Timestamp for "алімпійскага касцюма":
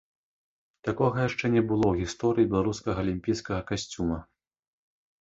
3.07-4.19